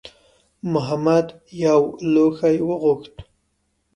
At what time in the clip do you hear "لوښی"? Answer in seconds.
2.13-2.57